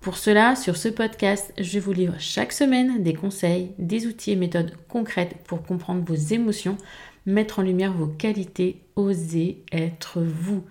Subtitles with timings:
[0.00, 4.36] Pour cela, sur ce podcast, je vous livre chaque semaine des conseils, des outils et
[4.36, 6.78] méthodes concrètes pour comprendre vos émotions,
[7.26, 10.64] mettre en lumière vos qualités, oser être vous.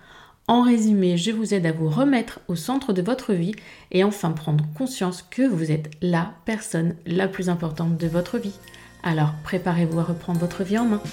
[0.47, 3.53] En résumé, je vous aide à vous remettre au centre de votre vie
[3.91, 8.57] et enfin prendre conscience que vous êtes la personne la plus importante de votre vie.
[9.03, 11.03] Alors préparez-vous à reprendre votre vie en main.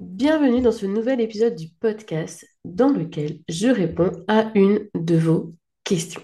[0.00, 5.54] Bienvenue dans ce nouvel épisode du podcast dans lequel je réponds à une de vos
[5.86, 6.20] questions.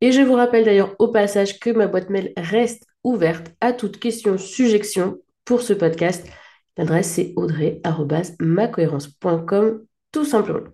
[0.00, 3.98] Et je vous rappelle d'ailleurs au passage que ma boîte mail reste ouverte à toute
[3.98, 6.26] question, suggestion pour ce podcast.
[6.78, 10.66] L'adresse c'est audrey.macohérence.com tout simplement.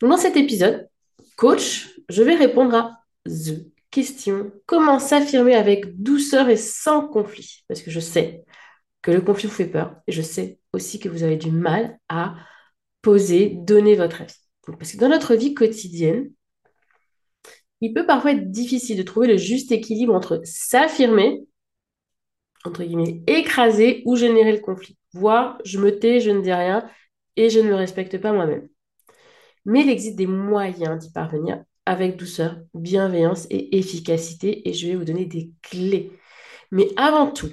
[0.00, 0.88] Dans cet épisode,
[1.36, 7.64] coach, je vais répondre à the question comment s'affirmer avec douceur et sans conflit?
[7.68, 8.44] Parce que je sais
[9.02, 11.98] que le conflit vous fait peur et je sais aussi que vous avez du mal
[12.08, 12.34] à
[13.02, 14.34] poser, donner votre avis.
[14.78, 16.30] parce que dans notre vie quotidienne,
[17.80, 21.40] il peut parfois être difficile de trouver le juste équilibre entre s'affirmer,
[22.64, 24.96] entre guillemets, écraser ou générer le conflit.
[25.12, 26.88] Voire, je me tais, je ne dis rien
[27.36, 28.68] et je ne me respecte pas moi-même.
[29.64, 34.94] Mais il existe des moyens d'y parvenir avec douceur, bienveillance et efficacité et je vais
[34.94, 36.12] vous donner des clés.
[36.70, 37.50] Mais avant tout,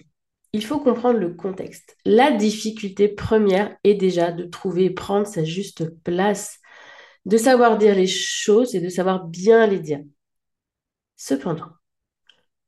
[0.54, 1.96] il faut comprendre le contexte.
[2.06, 6.60] La difficulté première est déjà de trouver et prendre sa juste place,
[7.26, 10.00] de savoir dire les choses et de savoir bien les dire.
[11.18, 11.72] Cependant,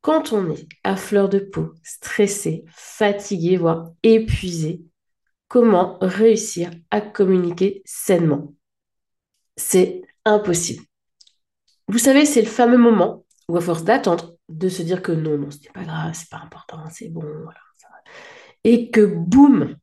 [0.01, 4.81] quand on est à fleur de peau, stressé, fatigué, voire épuisé,
[5.47, 8.53] comment réussir à communiquer sainement?
[9.55, 10.83] C'est impossible.
[11.87, 15.37] Vous savez, c'est le fameux moment où, à force d'attendre, de se dire que non,
[15.37, 17.59] non, n'est pas grave, c'est pas important, c'est bon, voilà,
[18.63, 19.75] Et que boum,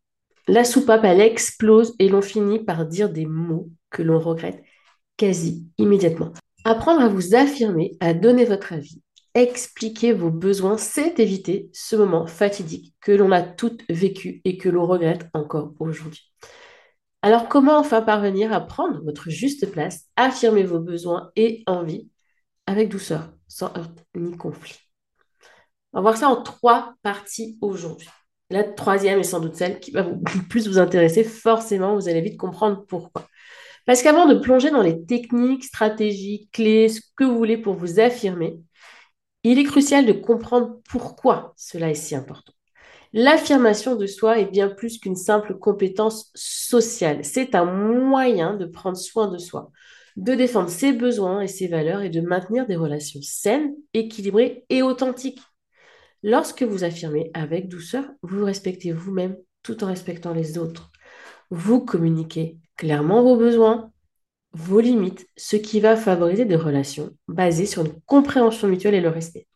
[0.48, 4.62] la soupape, elle explose et l'on finit par dire des mots que l'on regrette
[5.16, 6.32] quasi immédiatement.
[6.68, 9.00] Apprendre à vous affirmer, à donner votre avis,
[9.34, 14.68] expliquer vos besoins, c'est éviter ce moment fatidique que l'on a toutes vécu et que
[14.68, 16.32] l'on regrette encore aujourd'hui.
[17.22, 22.10] Alors comment enfin parvenir à prendre votre juste place, affirmer vos besoins et envies
[22.66, 24.74] avec douceur, sans heurte ni conflit?
[25.92, 28.08] On va voir ça en trois parties aujourd'hui.
[28.50, 31.22] La troisième est sans doute celle qui va vous plus vous intéresser.
[31.22, 33.28] Forcément, vous allez vite comprendre pourquoi.
[33.86, 38.00] Parce qu'avant de plonger dans les techniques, stratégies, clés, ce que vous voulez pour vous
[38.00, 38.58] affirmer,
[39.44, 42.52] il est crucial de comprendre pourquoi cela est si important.
[43.12, 47.24] L'affirmation de soi est bien plus qu'une simple compétence sociale.
[47.24, 49.70] C'est un moyen de prendre soin de soi,
[50.16, 54.82] de défendre ses besoins et ses valeurs et de maintenir des relations saines, équilibrées et
[54.82, 55.40] authentiques.
[56.24, 60.90] Lorsque vous affirmez avec douceur, vous respectez vous-même tout en respectant les autres.
[61.50, 63.92] Vous communiquez clairement vos besoins,
[64.52, 69.08] vos limites, ce qui va favoriser des relations basées sur une compréhension mutuelle et le
[69.08, 69.46] respect.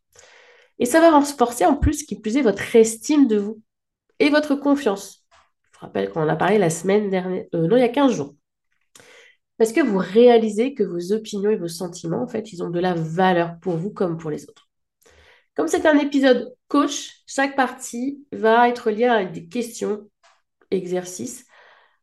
[0.78, 3.62] Et ça va renforcer en plus, qui plus est, votre estime de vous
[4.19, 5.25] et votre confiance.
[5.72, 7.88] Je vous rappelle qu'on en a parlé la semaine dernière, euh, non, il y a
[7.88, 8.34] 15 jours.
[9.58, 12.81] Parce que vous réalisez que vos opinions et vos sentiments, en fait, ils ont de
[12.81, 14.69] la valeur pour vous comme pour les autres.
[15.54, 20.08] Comme c'est un épisode coach, chaque partie va être liée à des questions,
[20.70, 21.44] exercices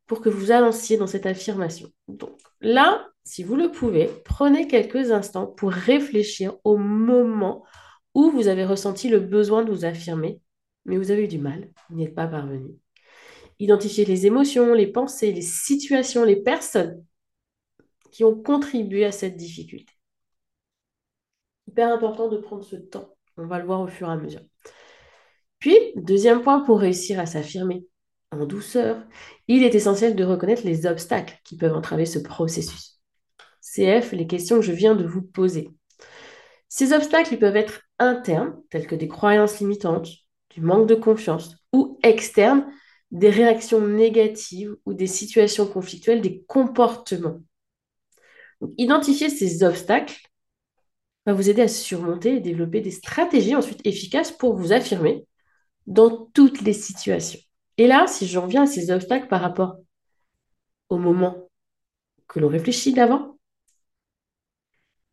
[0.07, 1.89] pour que vous avanciez dans cette affirmation.
[2.07, 2.31] Donc
[2.61, 7.65] là, si vous le pouvez, prenez quelques instants pour réfléchir au moment
[8.13, 10.41] où vous avez ressenti le besoin de vous affirmer,
[10.85, 12.73] mais vous avez eu du mal, vous n'y êtes pas parvenu.
[13.59, 17.03] Identifiez les émotions, les pensées, les situations, les personnes
[18.11, 19.93] qui ont contribué à cette difficulté.
[21.67, 23.15] Hyper important de prendre ce temps.
[23.35, 24.41] On va le voir au fur et à mesure.
[25.59, 27.85] Puis, deuxième point pour réussir à s'affirmer,
[28.31, 29.03] en douceur,
[29.47, 32.99] il est essentiel de reconnaître les obstacles qui peuvent entraver ce processus.
[33.61, 35.69] CF, les questions que je viens de vous poser.
[36.69, 40.09] Ces obstacles peuvent être internes, tels que des croyances limitantes,
[40.49, 42.65] du manque de confiance, ou externes,
[43.11, 47.39] des réactions négatives ou des situations conflictuelles, des comportements.
[48.77, 50.19] identifier ces obstacles
[51.25, 55.25] va vous aider à surmonter et développer des stratégies ensuite efficaces pour vous affirmer
[55.85, 57.39] dans toutes les situations.
[57.77, 59.77] Et là, si je reviens à ces obstacles par rapport
[60.89, 61.49] au moment
[62.27, 63.37] que l'on réfléchit d'avant,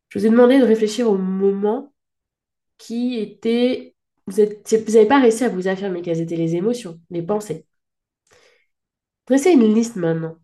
[0.08, 1.93] je vous ai demandé de réfléchir au moment
[2.78, 3.94] qui était...
[4.26, 7.66] Vous n'avez pas réussi à vous affirmer quelles étaient les émotions, les pensées.
[9.26, 10.37] Dressez une liste maintenant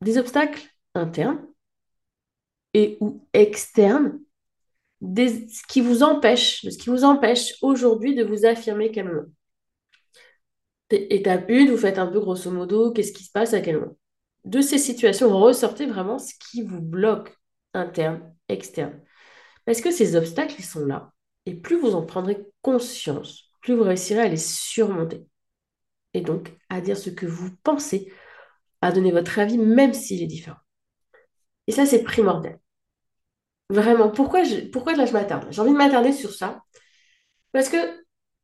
[0.00, 0.62] des obstacles
[0.94, 1.44] internes
[2.74, 4.20] et ou externes
[5.00, 9.26] des, ce qui vous empêche, ce qui vous empêche aujourd'hui de vous affirmer calmement.
[10.90, 13.96] Étape 1, vous faites un peu grosso modo, qu'est-ce qui se passe à quel moment?
[14.44, 17.36] De ces situations, ressortez vraiment ce qui vous bloque,
[17.74, 19.00] interne, externe.
[19.66, 21.12] Parce que ces obstacles, ils sont là.
[21.46, 25.26] Et plus vous en prendrez conscience, plus vous réussirez à les surmonter.
[26.14, 28.12] Et donc à dire ce que vous pensez,
[28.80, 30.58] à donner votre avis, même s'il est différent.
[31.68, 32.58] Et ça, c'est primordial.
[33.70, 35.46] Vraiment, pourquoi, je, pourquoi là je m'attarde?
[35.50, 36.62] J'ai envie de m'attarder sur ça.
[37.52, 37.76] Parce que,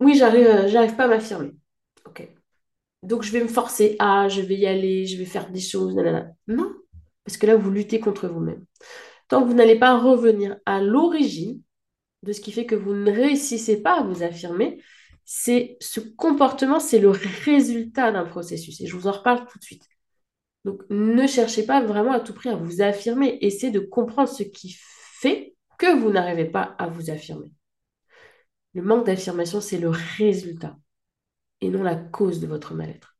[0.01, 1.53] oui, j'arrive, j'arrive pas à m'affirmer.
[2.07, 2.29] Ok.
[3.03, 5.95] Donc je vais me forcer à, je vais y aller, je vais faire des choses,
[5.95, 6.31] nanana.
[6.49, 6.75] Non,
[7.25, 8.65] parce que là, vous luttez contre vous-même.
[9.29, 11.61] Tant que vous n'allez pas revenir à l'origine
[12.23, 14.83] de ce qui fait que vous ne réussissez pas à vous affirmer,
[15.25, 18.81] c'est ce comportement, c'est le résultat d'un processus.
[18.81, 19.89] Et je vous en reparle tout de suite.
[20.65, 23.39] Donc ne cherchez pas vraiment à tout prix à vous affirmer.
[23.43, 27.51] Essayez de comprendre ce qui fait que vous n'arrivez pas à vous affirmer.
[28.75, 30.77] Le manque d'affirmation, c'est le résultat
[31.61, 33.17] et non la cause de votre mal-être.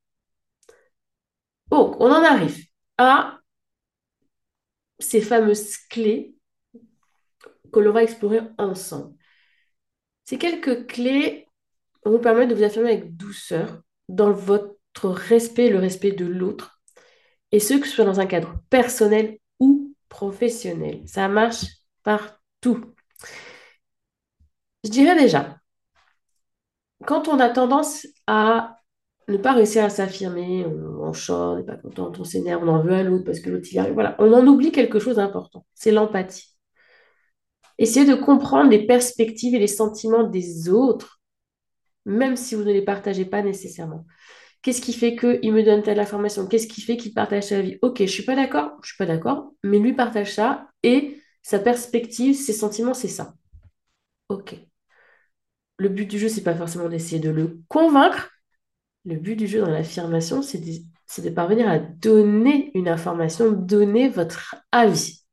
[1.71, 2.67] Donc, on en arrive
[2.99, 3.41] à
[4.99, 6.37] ces fameuses clés
[7.73, 9.17] que l'on va explorer ensemble.
[10.25, 11.49] Ces quelques clés
[12.05, 16.81] vont vous permettre de vous affirmer avec douceur dans votre respect, le respect de l'autre,
[17.53, 21.03] et ce que ce soit dans un cadre personnel ou professionnel.
[21.07, 21.65] Ça marche
[22.03, 22.95] partout.
[24.85, 25.59] Je dirais déjà,
[27.07, 28.77] quand on a tendance à
[29.29, 32.83] ne pas réussir à s'affirmer, on, on on n'est pas content, on s'énerve, on en
[32.83, 35.67] veut à l'autre parce que l'autre il arrive, voilà, on en oublie quelque chose d'important,
[35.75, 36.55] c'est l'empathie.
[37.79, 41.21] Essayez de comprendre les perspectives et les sentiments des autres,
[42.07, 44.07] même si vous ne les partagez pas nécessairement.
[44.63, 46.47] Qu'est-ce qui fait qu'il me donne telle information?
[46.47, 47.79] Qu'est-ce qui fait qu'il partage sa vie?
[47.83, 51.59] Ok, je suis pas d'accord, je suis pas d'accord, mais lui partage ça et sa
[51.61, 53.35] perspective, ses sentiments, c'est ça.
[54.29, 54.55] Ok.
[55.79, 58.31] Le but du jeu, c'est pas forcément d'essayer de le convaincre.
[59.05, 64.57] Le but du jeu dans l'affirmation, c'est de, parvenir à donner une information, donner votre
[64.73, 65.25] avis.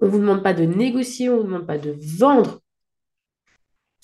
[0.00, 2.60] On ne vous demande pas de négocier, on ne vous demande pas de vendre.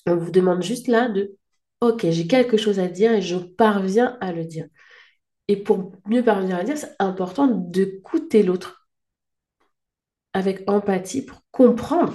[0.06, 1.36] On vous demande juste là de
[1.80, 4.66] Ok, j'ai quelque chose à dire et je parviens à le dire.
[5.48, 8.88] Et pour mieux parvenir à le dire, c'est important d'écouter l'autre
[10.32, 12.14] avec empathie pour comprendre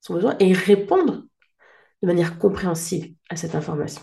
[0.00, 1.27] son besoin et répondre
[2.02, 4.02] de manière compréhensible à cette information.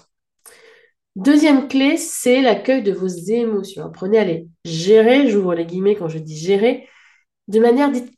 [1.16, 3.86] Deuxième clé, c'est l'accueil de vos émotions.
[3.86, 6.90] Apprenez à les gérer, j'ouvre les guillemets quand je dis gérer,
[7.48, 8.12] de manière dite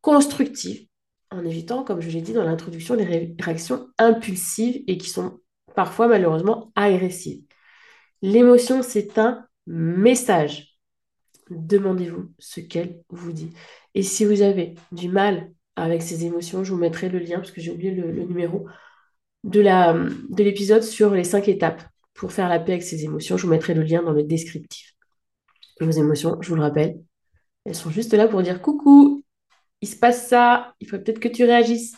[0.00, 0.86] constructive,
[1.30, 5.40] en évitant, comme je l'ai dit dans l'introduction, les réactions impulsives et qui sont
[5.74, 7.42] parfois malheureusement agressives.
[8.22, 10.74] L'émotion, c'est un message
[11.50, 13.52] demandez-vous ce qu'elle vous dit.
[13.94, 17.50] Et si vous avez du mal avec ces émotions, je vous mettrai le lien, parce
[17.50, 18.66] que j'ai oublié le, numéro,
[19.44, 21.82] de, de l'épisode sur les cinq étapes
[22.14, 23.36] pour faire la paix avec ces émotions.
[23.36, 24.94] Je vous mettrai le lien dans le descriptif.
[25.80, 26.98] vos émotions, je vous le rappelle,
[27.64, 29.22] elles sont juste là pour dire coucou,
[29.80, 31.94] il se passe ça, il faut peut-être que tu réagisses.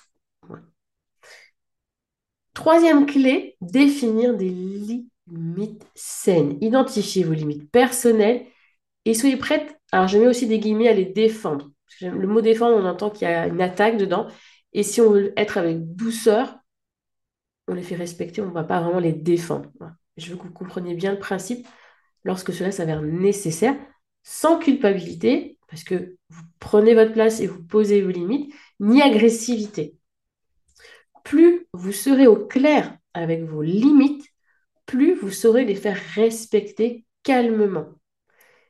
[2.55, 6.57] Troisième clé, définir des limites saines.
[6.62, 8.47] Identifiez vos limites personnelles
[9.05, 11.71] et soyez prête, alors je mets aussi des guillemets à les défendre.
[12.00, 14.26] Le mot défendre, on entend qu'il y a une attaque dedans.
[14.73, 16.57] Et si on veut être avec douceur,
[17.68, 19.70] on les fait respecter, on ne va pas vraiment les défendre.
[20.16, 21.66] Je veux que vous compreniez bien le principe
[22.25, 23.76] lorsque cela s'avère nécessaire,
[24.23, 29.96] sans culpabilité, parce que vous prenez votre place et vous posez vos limites, ni agressivité.
[31.25, 34.26] Plus vous serez au clair avec vos limites,
[34.87, 37.87] plus vous saurez les faire respecter calmement.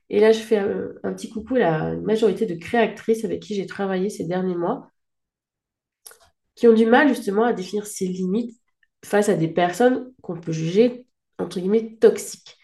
[0.08, 3.66] Et là, je fais un, petit coucou à la majorité de créatrices avec qui j'ai
[3.66, 4.90] travaillé ces derniers mois,
[6.54, 8.58] qui ont du mal justement à définir ses limites
[9.04, 11.06] face à des personnes qu'on peut juger,
[11.38, 12.56] entre guillemets, toxiques.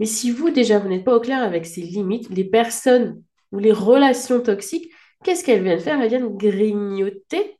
[0.00, 3.58] Mais si vous, déjà, vous n'êtes pas au clair avec ces limites, les personnes ou
[3.58, 4.92] les relations toxiques,
[5.24, 6.00] qu'est-ce qu'elles viennent faire?
[6.00, 7.58] Elles viennent grignoter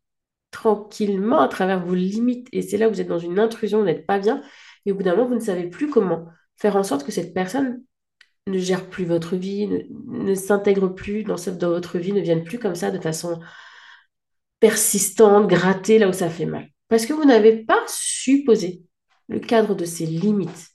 [0.51, 2.49] tranquillement à travers vos limites.
[2.53, 4.43] Et c'est là où vous êtes dans une intrusion, vous n'êtes pas bien.
[4.87, 7.35] Et au bout d'un moment, vous ne savez plus comment faire en sorte que cette
[7.35, 7.83] personne
[8.47, 9.69] ne gère plus votre vie,
[10.07, 13.41] ne, s'intègre plus dans, dans votre vie, ne vienne plus comme ça de façon
[14.61, 16.69] persistante, gratter là où ça fait mal.
[16.89, 17.85] Parce que vous n'avez pas
[18.29, 18.83] supposé
[19.29, 20.69] le cadre de ses limites.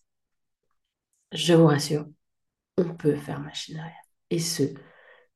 [1.32, 2.08] Je vous rassure,
[2.78, 3.96] on peut faire machine arrière.
[4.32, 4.64] Et ce,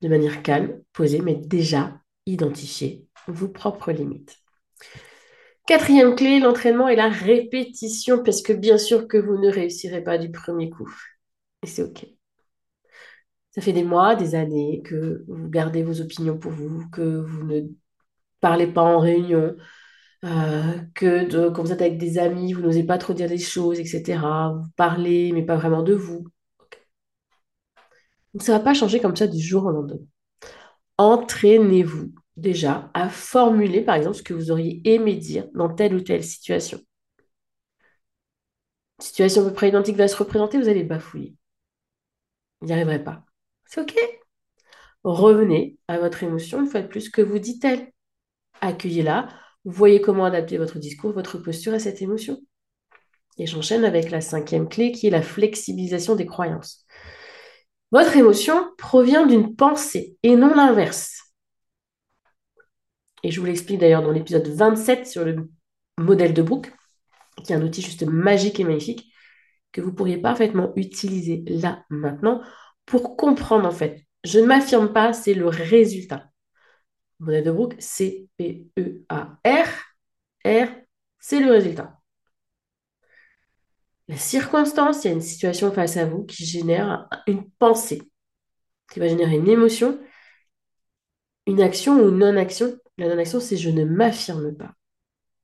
[0.02, 4.36] de manière calme, posée, mais déjà identifier vos propres limites.
[5.68, 10.18] Quatrième clé, l'entraînement et la répétition, parce que bien sûr que vous ne réussirez pas
[10.18, 10.92] du premier coup.
[11.62, 12.04] Et c'est OK.
[13.52, 17.44] Ça fait des mois, des années que vous gardez vos opinions pour vous, que vous
[17.44, 17.62] ne
[18.40, 19.56] parlez pas en réunion,
[20.26, 23.80] euh, que quand vous êtes avec des amis, vous n'osez pas trop dire des choses,
[23.80, 24.52] etc.
[24.56, 26.26] Vous parlez, mais pas vraiment de vous.
[28.34, 30.06] Donc ça ne va pas changer comme ça du jour au lendemain.
[30.98, 36.02] Entraînez-vous déjà à formuler, par exemple, ce que vous auriez aimé dire dans telle ou
[36.02, 36.80] telle situation.
[39.00, 41.36] Situation à peu près identique va se représenter, vous allez bafouiller.
[42.62, 43.24] Vous n'y arriverez pas.
[43.66, 43.96] C'est OK.
[45.04, 47.10] Revenez à votre émotion une fois de plus.
[47.10, 47.92] Que vous dit-elle
[48.62, 49.30] Accueillez-la.
[49.70, 52.40] Voyez comment adapter votre discours, votre posture à cette émotion.
[53.38, 56.86] Et j'enchaîne avec la cinquième clé qui est la flexibilisation des croyances.
[57.92, 61.34] Votre émotion provient d'une pensée et non l'inverse.
[63.24, 65.50] Et je vous l'explique d'ailleurs dans l'épisode 27 sur le
[65.98, 66.72] modèle de Brooke,
[67.44, 69.12] qui est un outil juste magique et magnifique
[69.74, 72.42] que vous pourriez parfaitement utiliser là, maintenant,
[72.86, 74.06] pour comprendre en fait.
[74.24, 76.30] Je ne m'affirme pas, c'est le résultat.
[77.20, 79.68] Le modèle de Brooke, C-P-E-A-R.
[80.46, 80.68] R,
[81.20, 82.00] c'est le résultat.
[84.08, 88.02] La circonstance, il y a une situation face à vous qui génère une pensée,
[88.92, 90.00] qui va générer une émotion,
[91.46, 92.78] une action ou une non-action.
[92.98, 94.74] La non-action, c'est je ne m'affirme pas.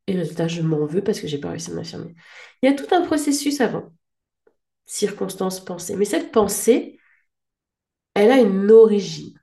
[0.08, 2.14] Et résultat, je m'en veux parce que j'ai pas réussi à m'affirmer.
[2.62, 3.92] Il y a tout un processus avant.
[4.86, 5.96] Circonstance, pensée.
[5.96, 7.00] Mais cette pensée,
[8.14, 9.40] elle a une origine.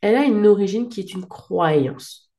[0.00, 2.30] Elle a une origine qui est une croyance.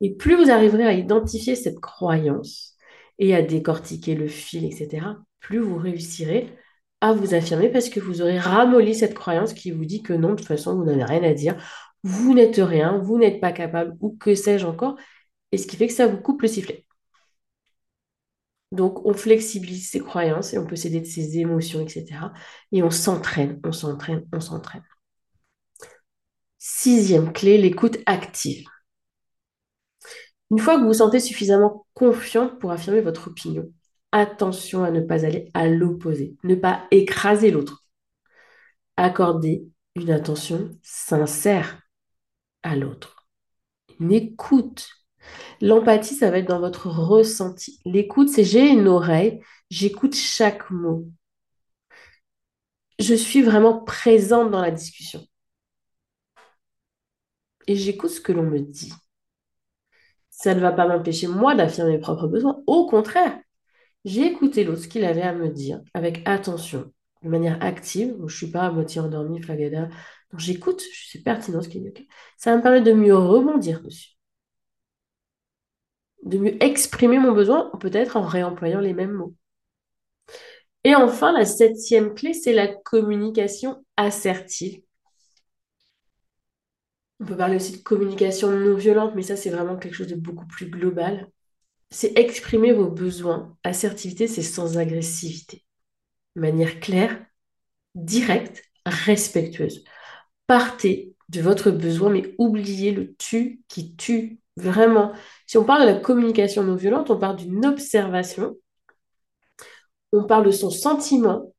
[0.00, 2.76] Et plus vous arriverez à identifier cette croyance
[3.18, 5.06] et à décortiquer le fil, etc.,
[5.40, 6.52] plus vous réussirez
[7.00, 10.30] à vous affirmer parce que vous aurez ramolli cette croyance qui vous dit que non,
[10.30, 11.56] de toute façon, vous n'avez rien à dire,
[12.02, 14.96] vous n'êtes rien, vous n'êtes pas capable, ou que sais-je encore,
[15.52, 16.86] et ce qui fait que ça vous coupe le sifflet.
[18.72, 22.32] Donc, on flexibilise ses croyances et on peut s'aider de ses émotions, etc.
[22.72, 24.82] Et on s'entraîne, on s'entraîne, on s'entraîne.
[26.66, 28.66] Sixième clé, l'écoute active.
[30.50, 33.70] Une fois que vous vous sentez suffisamment confiante pour affirmer votre opinion,
[34.12, 37.84] attention à ne pas aller à l'opposé, ne pas écraser l'autre.
[38.96, 41.82] Accordez une attention sincère
[42.62, 43.26] à l'autre.
[44.00, 44.88] Une écoute
[45.60, 47.78] L'empathie, ça va être dans votre ressenti.
[47.84, 51.06] L'écoute, c'est j'ai une oreille, j'écoute chaque mot.
[52.98, 55.26] Je suis vraiment présente dans la discussion.
[57.66, 58.92] Et j'écoute ce que l'on me dit.
[60.30, 62.62] Ça ne va pas m'empêcher, moi, d'affirmer mes propres besoins.
[62.66, 63.38] Au contraire,
[64.04, 66.92] j'ai écouté l'autre, ce qu'il avait à me dire, avec attention,
[67.22, 68.14] de manière active.
[68.18, 69.88] Je ne suis pas à moitié endormie, flagada.
[70.36, 72.08] J'écoute, je suis pertinent ce qu'il dit.
[72.36, 74.14] Ça me permettre de mieux rebondir dessus
[76.24, 79.34] de mieux exprimer mon besoin, peut-être en réemployant les mêmes mots.
[80.84, 84.82] Et enfin, la septième clé, c'est la communication assertive.
[87.20, 90.16] On peut parler aussi de communication non violente, mais ça, c'est vraiment quelque chose de
[90.16, 91.28] beaucoup plus global.
[91.90, 93.56] C'est exprimer vos besoins.
[93.64, 95.64] Assertivité, c'est sans agressivité.
[96.36, 97.24] De manière claire,
[97.94, 99.84] directe, respectueuse.
[100.46, 105.12] Partez de votre besoin, mais oubliez le tu qui tue Vraiment.
[105.46, 108.56] Si on parle de la communication non violente, on parle d'une observation.
[110.12, 111.52] On parle de son sentiment.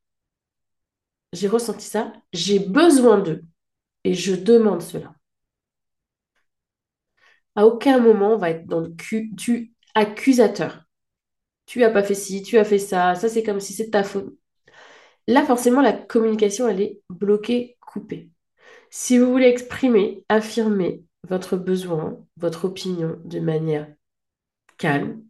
[1.33, 2.13] J'ai ressenti ça.
[2.33, 3.43] J'ai besoin d'eux.
[4.05, 5.14] Et je demande cela.
[7.55, 8.95] À aucun moment, on va être dans le
[9.37, 10.85] tu accusateur.
[11.65, 14.03] Tu as pas fait ci, tu as fait ça, ça c'est comme si c'était ta
[14.03, 14.35] faute.
[15.27, 18.29] Là, forcément, la communication, elle est bloquée, coupée.
[18.89, 23.87] Si vous voulez exprimer, affirmer, votre besoin, votre opinion de manière
[24.77, 25.23] calme,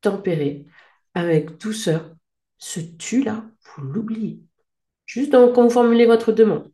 [0.00, 0.66] tempérée,
[1.14, 2.14] avec douceur.
[2.58, 3.44] Ce tu-là,
[3.76, 4.40] vous l'oubliez.
[5.06, 6.72] Juste quand vous formulez votre demande.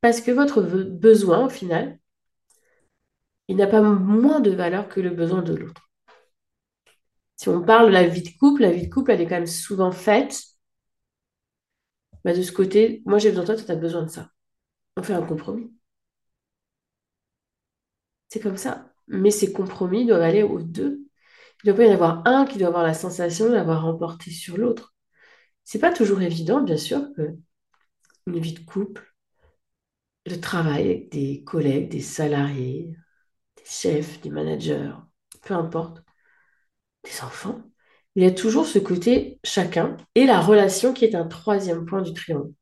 [0.00, 1.98] Parce que votre besoin, au final,
[3.48, 5.90] il n'a pas moins de valeur que le besoin de l'autre.
[7.36, 9.36] Si on parle de la vie de couple, la vie de couple, elle est quand
[9.36, 10.56] même souvent faite
[12.26, 14.30] bah, de ce côté, moi j'ai besoin de toi, tu as besoin de ça.
[14.96, 15.72] On fait un compromis.
[18.28, 18.92] C'est comme ça.
[19.08, 21.06] Mais ces compromis doivent aller aux deux.
[21.64, 24.30] Il ne doit pas y en avoir un qui doit avoir la sensation d'avoir remporté
[24.30, 24.94] sur l'autre.
[25.64, 27.36] C'est pas toujours évident, bien sûr, que
[28.26, 29.14] une vie de couple,
[30.26, 32.90] le travail avec des collègues, des salariés,
[33.66, 34.92] chefs, des managers,
[35.42, 36.02] peu importe,
[37.04, 37.62] des enfants,
[38.14, 42.02] il y a toujours ce côté chacun et la relation qui est un troisième point
[42.02, 42.52] du triangle.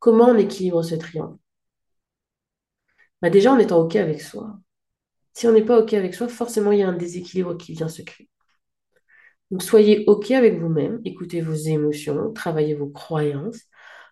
[0.00, 1.38] Comment on équilibre ce triangle?
[3.22, 4.58] Bah Déjà en étant OK avec soi.
[5.34, 7.88] Si on n'est pas OK avec soi, forcément, il y a un déséquilibre qui vient
[7.88, 8.28] se créer.
[9.50, 13.62] Donc, soyez OK avec vous-même, écoutez vos émotions, travaillez vos croyances,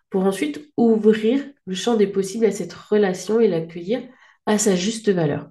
[0.09, 4.01] pour ensuite ouvrir le champ des possibles à cette relation et l'accueillir
[4.45, 5.49] à sa juste valeur.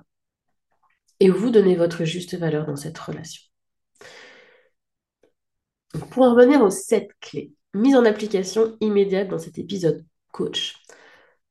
[1.21, 3.43] Et vous donnez votre juste valeur dans cette relation.
[6.11, 10.77] pour en revenir aux sept clés, mises en application immédiate dans cet épisode coach.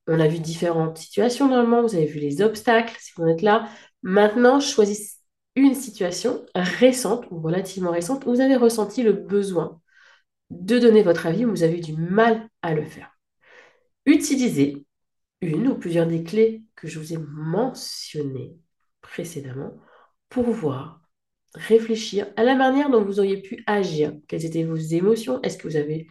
[0.07, 3.67] On a vu différentes situations normalement, vous avez vu les obstacles, si vous êtes là.
[4.03, 5.17] Maintenant, choisissez
[5.55, 9.81] une situation récente ou relativement récente où vous avez ressenti le besoin
[10.49, 13.11] de donner votre avis ou vous avez eu du mal à le faire.
[14.05, 14.85] Utilisez
[15.41, 18.57] une ou plusieurs des clés que je vous ai mentionnées
[19.07, 19.77] précédemment
[20.29, 21.01] pour voir,
[21.53, 24.13] réfléchir à la manière dont vous auriez pu agir.
[24.27, 25.41] Quelles étaient vos émotions?
[25.41, 26.07] Est-ce que vous avez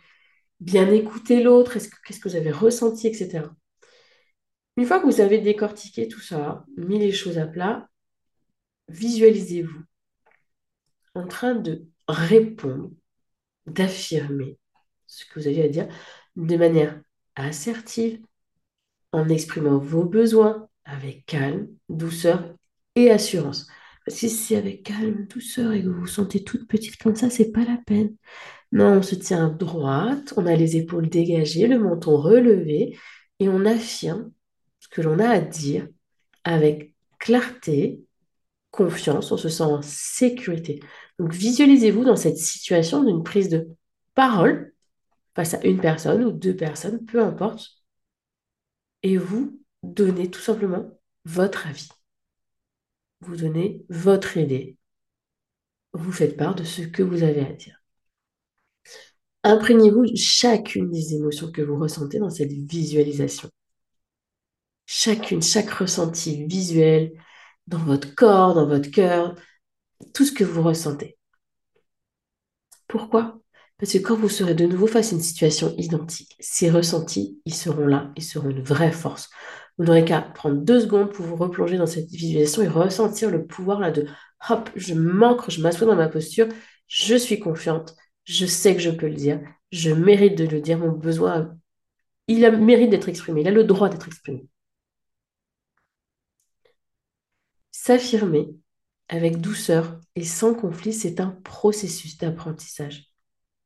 [0.60, 1.74] bien écouté l'autre?
[1.74, 3.44] Qu'est-ce que vous avez ressenti, etc.
[4.76, 7.88] Une fois que vous avez décortiqué tout ça, mis les choses à plat,
[8.88, 9.82] visualisez-vous
[11.14, 12.90] en train de répondre,
[13.66, 14.58] d'affirmer
[15.06, 15.88] ce que vous avez à dire
[16.36, 17.00] de manière
[17.34, 18.20] assertive,
[19.12, 22.54] en exprimant vos besoins avec calme, douceur
[22.96, 23.68] et assurance.
[24.08, 27.52] Si c'est avec calme, douceur et que vous vous sentez toute petite comme ça, c'est
[27.52, 28.14] pas la peine.
[28.72, 32.98] Non, on se tient droite, on a les épaules dégagées, le menton relevé
[33.40, 34.32] et on affirme
[34.80, 35.88] ce que l'on a à dire
[36.44, 38.04] avec clarté,
[38.70, 40.80] confiance, on se sent en sécurité.
[41.18, 43.68] Donc visualisez-vous dans cette situation d'une prise de
[44.14, 44.72] parole
[45.34, 47.82] face à une personne ou deux personnes, peu importe,
[49.02, 51.88] et vous donnez tout simplement votre avis.
[53.20, 54.76] Vous donnez votre idée.
[55.92, 57.82] Vous faites part de ce que vous avez à dire.
[59.42, 63.48] Imprégnez-vous chacune des émotions que vous ressentez dans cette visualisation.
[64.86, 67.12] Chacune, chaque ressenti visuel,
[67.66, 69.34] dans votre corps, dans votre cœur,
[70.14, 71.16] tout ce que vous ressentez.
[72.88, 73.40] Pourquoi?
[73.78, 77.54] Parce que quand vous serez de nouveau face à une situation identique, ces ressentis, ils
[77.54, 79.28] seront là, ils seront une vraie force.
[79.78, 83.46] Vous n'aurez qu'à prendre deux secondes pour vous replonger dans cette visualisation et ressentir le
[83.46, 84.06] pouvoir là de
[84.48, 86.48] hop, je m'ancre, je m'assois dans ma posture,
[86.88, 89.40] je suis confiante, je sais que je peux le dire,
[89.72, 91.56] je mérite de le dire, mon besoin,
[92.28, 94.46] il a mérite d'être exprimé, il a le droit d'être exprimé.
[97.70, 98.48] S'affirmer
[99.08, 103.12] avec douceur et sans conflit, c'est un processus d'apprentissage.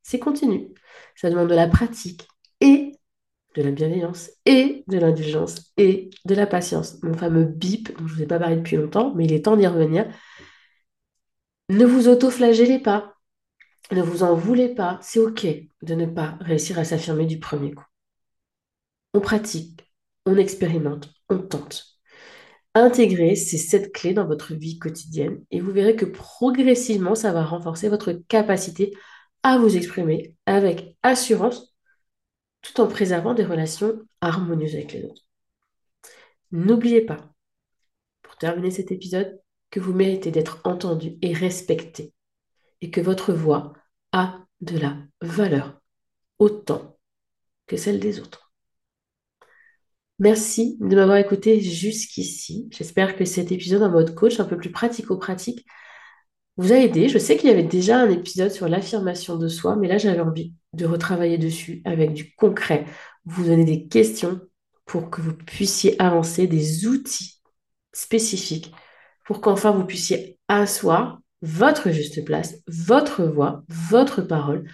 [0.02, 0.74] C'est continu.
[1.14, 2.28] Ça demande de la pratique
[2.60, 2.99] et
[3.54, 7.02] de la bienveillance et de l'indulgence et de la patience.
[7.02, 9.44] Mon fameux bip, dont je ne vous ai pas parlé depuis longtemps, mais il est
[9.44, 10.06] temps d'y revenir.
[11.68, 13.14] Ne vous auto-flagellez pas.
[13.92, 14.98] Ne vous en voulez pas.
[15.02, 15.46] C'est OK
[15.82, 17.84] de ne pas réussir à s'affirmer du premier coup.
[19.14, 19.80] On pratique,
[20.26, 21.86] on expérimente, on tente.
[22.74, 27.44] Intégrez ces sept clés dans votre vie quotidienne et vous verrez que progressivement, ça va
[27.44, 28.92] renforcer votre capacité
[29.42, 31.69] à vous exprimer avec assurance
[32.62, 35.22] tout en préservant des relations harmonieuses avec les autres.
[36.52, 37.32] N'oubliez pas,
[38.22, 42.12] pour terminer cet épisode, que vous méritez d'être entendu et respecté
[42.80, 43.72] et que votre voix
[44.12, 45.80] a de la valeur
[46.38, 46.98] autant
[47.66, 48.52] que celle des autres.
[50.18, 52.68] Merci de m'avoir écouté jusqu'ici.
[52.72, 55.64] J'espère que cet épisode en mode coach, un peu plus pratico-pratique,
[56.56, 57.08] vous a aidé.
[57.08, 60.20] Je sais qu'il y avait déjà un épisode sur l'affirmation de soi, mais là, j'avais
[60.20, 62.86] envie de retravailler dessus avec du concret,
[63.24, 64.40] vous donner des questions
[64.84, 67.40] pour que vous puissiez avancer, des outils
[67.92, 68.72] spécifiques
[69.24, 74.68] pour qu'enfin vous puissiez asseoir votre juste place, votre voix, votre parole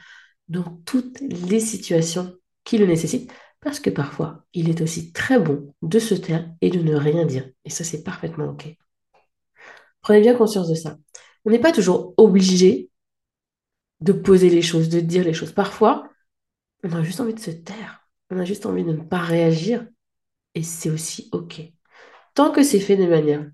[0.48, 2.34] dans toutes les situations
[2.64, 6.70] qui le nécessitent parce que parfois, il est aussi très bon de se taire et
[6.70, 7.48] de ne rien dire.
[7.64, 8.76] Et ça, c'est parfaitement OK.
[10.02, 10.96] Prenez bien conscience de ça.
[11.46, 12.90] On n'est pas toujours obligé
[14.00, 15.52] de poser les choses, de dire les choses.
[15.52, 16.10] Parfois,
[16.82, 18.06] on a juste envie de se taire.
[18.30, 19.86] On a juste envie de ne pas réagir.
[20.54, 21.60] Et c'est aussi OK.
[22.34, 23.48] Tant que c'est fait de manière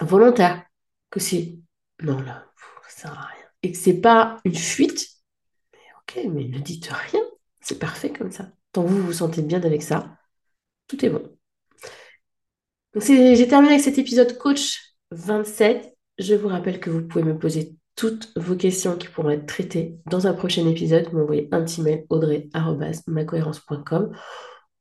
[0.00, 0.64] volontaire,
[1.10, 1.58] que c'est
[2.02, 2.46] non, là,
[2.88, 3.44] ça sert à rien.
[3.62, 5.08] Et que c'est pas une fuite,
[5.72, 7.20] mais OK, mais ne dites rien.
[7.60, 8.50] C'est parfait comme ça.
[8.72, 10.16] Tant que vous vous sentez bien avec ça,
[10.88, 11.36] tout est bon.
[12.96, 15.93] J'ai terminé avec cet épisode coach 27.
[16.18, 19.96] Je vous rappelle que vous pouvez me poser toutes vos questions qui pourront être traitées
[20.06, 24.12] dans un prochain épisode, vous m'envoyez un petit mail audrey.macohérence.com.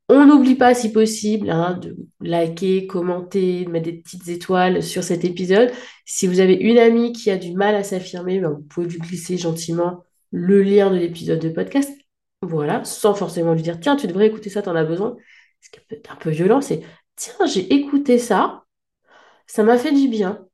[0.09, 5.03] On n'oublie pas, si possible, hein, de liker, commenter, de mettre des petites étoiles sur
[5.03, 5.71] cet épisode.
[6.05, 8.99] Si vous avez une amie qui a du mal à s'affirmer, ben, vous pouvez lui
[8.99, 11.91] glisser gentiment le lien de l'épisode de podcast.
[12.41, 15.15] Voilà, sans forcément lui dire tiens, tu devrais écouter ça, tu en as besoin.
[15.61, 16.81] Ce qui peut être un peu violent, c'est
[17.15, 18.65] tiens, j'ai écouté ça,
[19.47, 20.45] ça m'a fait du bien.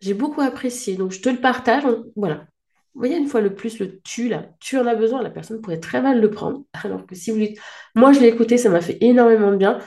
[0.00, 1.84] J'ai beaucoup apprécié, donc je te le partage.
[2.16, 2.46] voilà.
[2.94, 5.60] Vous voyez, une fois le plus, le tu, là, tu en as besoin, la personne
[5.60, 6.64] pourrait très mal le prendre.
[6.84, 7.58] Alors que si vous lui...
[7.94, 9.78] Moi, je l'ai écouté, ça m'a fait énormément de bien.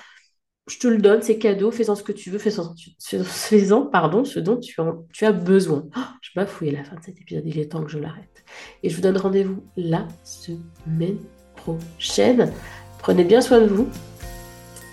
[0.69, 4.59] Je te le donne, c'est cadeau, fais-en ce que tu veux, fais-en, pardon, ce dont
[4.59, 5.87] tu, as besoin.
[5.97, 8.43] Oh, je bafouille la fin de cet épisode, il est temps que je l'arrête.
[8.83, 11.17] Et je vous donne rendez-vous la semaine
[11.55, 12.53] prochaine.
[12.99, 13.87] Prenez bien soin de vous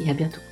[0.00, 0.46] et à bientôt.